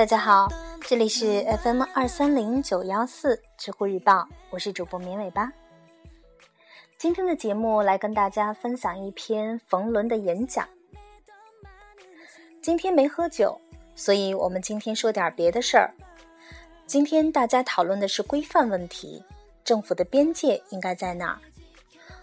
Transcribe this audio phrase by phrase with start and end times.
[0.00, 0.48] 大家好，
[0.80, 5.52] 这里是 FM 二三零九幺四知乎日报，我是主播绵尾巴。
[6.96, 10.66] 今天的节目来跟大家分享一篇冯仑的演讲。
[12.62, 13.60] 今天没喝酒，
[13.94, 15.92] 所以我们今天说点别的事儿。
[16.86, 19.22] 今天大家讨论的是规范问题，
[19.64, 21.38] 政府的边界应该在哪儿？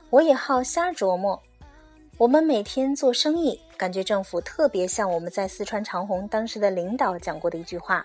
[0.09, 1.39] 我也好瞎琢磨。
[2.17, 8.03] 我们每天做生意，感觉政府特别像我们在四川长虹当时的领导讲过的一句话：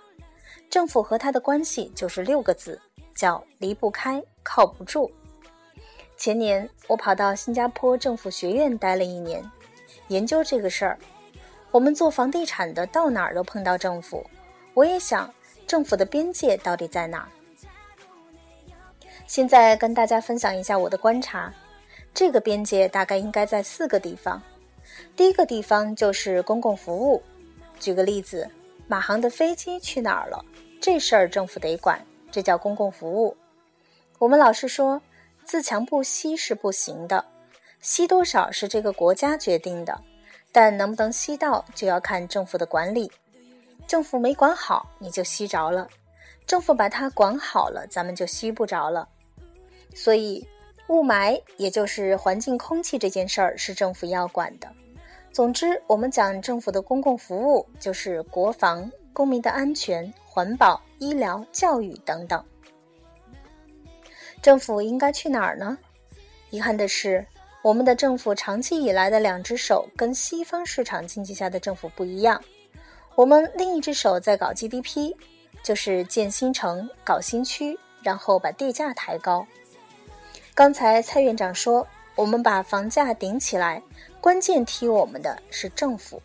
[0.68, 2.78] 政府和他的关系就是六个字，
[3.14, 5.10] 叫离不开、靠不住。
[6.18, 9.42] 前年我跑到新加坡政府学院待了一年，
[10.08, 10.98] 研究这个事儿。
[11.70, 14.22] 我们做房地产的到哪儿都碰到政府，
[14.74, 15.32] 我也想
[15.66, 17.28] 政府的边界到底在哪儿？
[19.26, 21.50] 现在跟大家分享一下我的观察。
[22.14, 24.40] 这个边界大概应该在四个地方。
[25.16, 27.22] 第一个地方就是公共服务。
[27.80, 28.48] 举个例子，
[28.86, 30.44] 马航的飞机去哪儿了？
[30.80, 33.36] 这事儿政府得管，这叫公共服务。
[34.18, 35.00] 我们老是说
[35.44, 37.24] 自强不息是不行的，
[37.80, 39.98] 吸多少是这个国家决定的，
[40.52, 43.10] 但能不能吸到就要看政府的管理。
[43.86, 45.88] 政府没管好，你就吸着了；
[46.46, 49.08] 政府把它管好了，咱们就吸不着了。
[49.94, 50.46] 所以。
[50.92, 54.68] 雾霾，也就是环境空气这件事儿，是政府要管的。
[55.32, 62.44] 总之，我们讲政府的公共服务，就是国防、公民的安全、环保、医疗、教育等等。
[64.42, 65.78] 政府应该去哪儿呢？
[66.50, 67.24] 遗憾的是，
[67.62, 72.38] 我们的政府长期以来的两只手跟西方市场经济下的政府不一样。
[73.14, 75.14] 我们另一只手在搞 GDP，
[75.62, 79.46] 就是建新城、搞新区，然后把地价抬高。
[80.54, 83.82] 刚才蔡院长说，我们把房价顶起来，
[84.20, 86.20] 关键踢我们的是政府。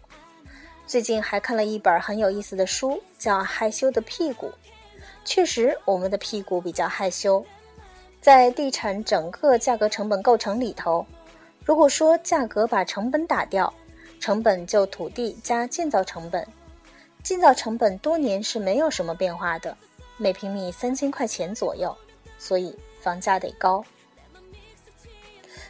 [0.86, 4.48] 最近还看了一本很有意思的书，叫《害羞的屁股》。
[5.24, 7.46] 确实，我们的屁股比较害羞。
[8.20, 11.06] 在地产整个价格成本构成里头，
[11.64, 13.74] 如果说价格把成本打掉，
[14.20, 16.46] 成本就土地加建造成本，
[17.24, 19.78] 建造成本多年是没有什么变化的，
[20.18, 21.96] 每平米三千块钱左右，
[22.38, 23.82] 所以房价得高。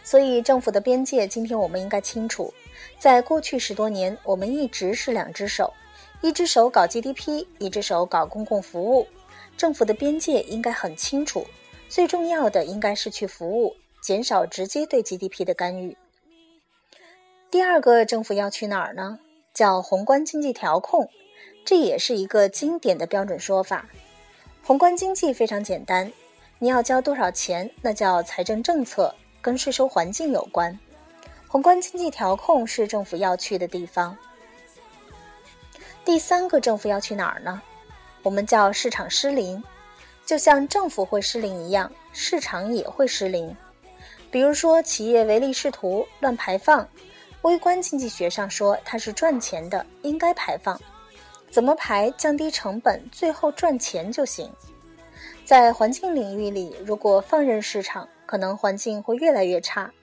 [0.07, 2.53] 所以，政府的边界，今天我们应该清楚。
[2.97, 5.73] 在过去十多年，我们一直是两只手，
[6.21, 9.05] 一只手搞 GDP，一只手搞公共服务。
[9.57, 11.45] 政府的边界应该很清楚，
[11.89, 15.97] 最重要的应该是去服务，减少直接对 GDP 的干预。
[17.51, 19.19] 第二个，政府要去哪儿呢？
[19.53, 21.09] 叫宏观经济调控，
[21.65, 23.89] 这也是一个经典的标准说法。
[24.63, 26.13] 宏观经济非常简单，
[26.59, 29.13] 你要交多少钱，那叫财政政策。
[29.47, 30.77] 跟税收环境有关，
[31.47, 34.13] 宏观经济调控是政府要去的地方。
[36.03, 37.61] 第三个政府要去哪儿呢？
[38.23, 39.63] 我们叫市场失灵，
[40.25, 43.55] 就像政府会失灵一样，市场也会失灵。
[44.29, 46.85] 比如说，企业唯利是图、乱排放，
[47.43, 50.77] 微观经济学上说它是赚钱的，应该排放，
[51.49, 52.11] 怎么排？
[52.17, 54.51] 降低成本，最后赚钱就行。
[55.45, 59.93] 在环境领域里，如果放任市场，可能环境会越来越差，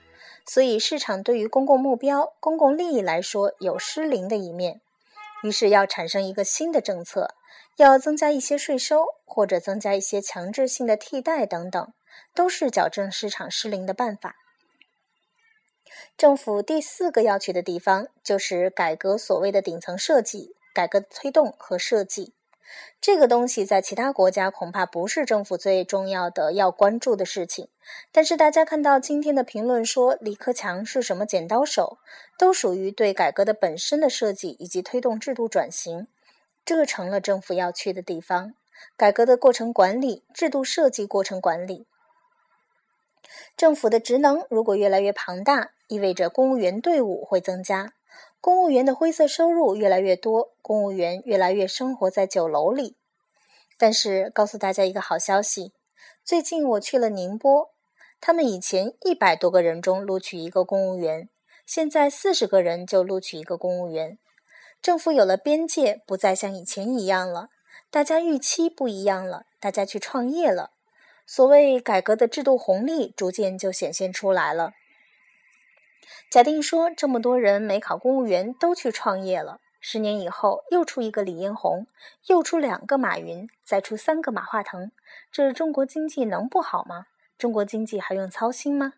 [0.45, 4.81] 所以市场对于公共目标、公共利益来说有失灵的一面，
[5.43, 7.35] 于是要产生一个新的政策，
[7.77, 11.93] 要增加一些税收或者增加一些强制性的替代等等，
[12.33, 14.35] 都是矫正市场失灵的办法。
[16.17, 22.34] 政府第四个要去的地方就是改革所谓的顶层设计，改革推动和设计。
[22.99, 27.69] 这个东西在其他国家恐怕不是政府最重要的要关注的事情，
[28.11, 31.97] 但是大家看到今天的评论说李克强是什么剪刀手，
[32.37, 36.07] 都属于对改革的本身的设计以及推动制度转型，
[36.65, 38.53] 这成了政府要去的地方。
[38.97, 41.87] 改革的过程管理、制度设计过程管理，
[43.55, 47.93] 政府的职能如果越来越庞大，意味着公务员队伍会增加。
[48.45, 52.95] 公务员的灰色收入越来越多，公务员越来越生活在酒楼里。
[53.75, 55.73] 但是告诉大家一个好消息，
[56.23, 57.71] 最近我去了宁波，
[58.21, 61.27] 他们以前一百多个人中录取一个公务员，
[61.65, 64.19] 现在四十个人就录取一个公务员。
[64.79, 67.49] 政府有了边界，不再像以前一样了，
[67.89, 70.69] 大家预期不一样了，大家去创业了，
[71.25, 74.73] 所谓改革的制度红利逐渐就显现出来了。
[76.29, 81.87] 假定说，这么多人没考公务员都去创业了，十年以后又出一个李彦宏，
[82.27, 84.91] 又出两个马云，再出三个马化腾，
[85.31, 87.07] 这中国经济能不好吗？
[87.37, 88.93] 中国经济还用操心吗？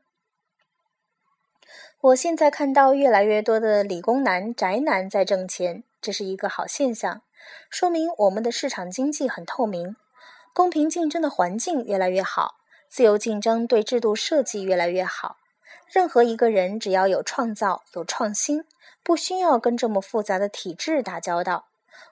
[1.99, 7.23] 我现在看到越来越多的理工男、宅男在挣钱，这是一个好现象，
[7.69, 9.95] 说明我们的市场经济很透明，
[10.53, 12.57] 公平竞争的环境越来越好，
[12.87, 15.37] 自由竞争对制度设计越来越好。
[15.89, 18.65] 任何一个人只要有创造、有创新，
[19.03, 21.67] 不需要跟这么复杂的体制打交道。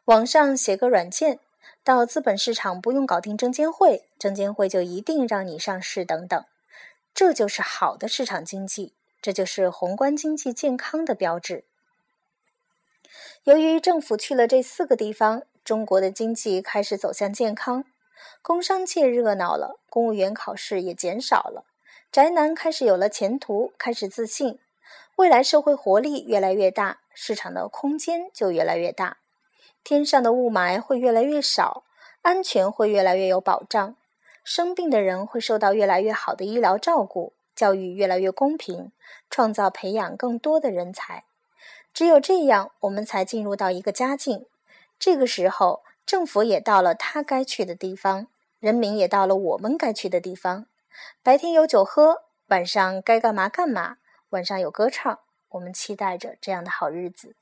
[0.06, 1.40] 网上写个软件，
[1.84, 6.46] 到资本市场不用搞定证监会，证监会就一定让你上市等等。
[7.14, 11.64] 这就是好的市场经济，这就是宏观经济健康的标志。
[13.44, 17.86] 由于政府去了这四个地方，中国的经济开始走向健康，
[18.42, 21.66] 工商界热闹了，公务员考试也减少了。
[22.16, 24.58] 宅男开始有了前途，开始自信，
[25.18, 29.18] 未来社会活力越来越大，市场的空间就越来越大，
[29.84, 31.84] 天上的雾霾会越来越少，
[32.22, 33.98] 安全会越来越有保障，
[34.46, 38.94] 生病的人会受到越来越好的医疗照顾，教育越来越公平，
[39.30, 41.26] 创造培养更多的人才。
[41.94, 44.46] 只有这样，我们才进入到一个佳境。
[44.98, 48.28] 这个时候，政府也到了他该去的地方，
[48.62, 50.68] 人民也到了我们该去的地方。
[51.24, 53.98] 白天有酒喝，晚上该干嘛干嘛。
[54.30, 55.20] 晚上有歌唱，
[55.50, 57.36] 我们期待着这样的好日子。